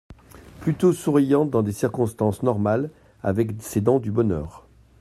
[0.61, 2.89] plutôt souriante dans des circonstances normales,
[3.21, 4.65] avec ses dents du bonheur